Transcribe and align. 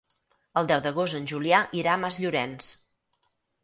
El 0.61 0.69
deu 0.71 0.81
d'agost 0.85 1.19
en 1.21 1.29
Julià 1.33 1.61
irà 1.83 1.95
a 1.97 2.01
Masllorenç. 2.07 2.77